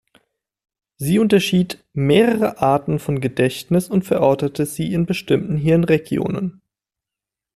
[0.97, 6.59] Sie unterschied mehrere Arten von Gedächtnis und verortete sie in bestimmten Hirnregionen.